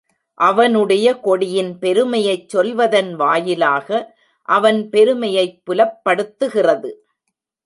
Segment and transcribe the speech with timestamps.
[0.37, 4.15] அவனுடைய கொடியின் பெருமையைச் சொல்வதன் வாயிலாக
[4.49, 6.91] அவன் பெருமையைப் புலப்படுத்துகிறது.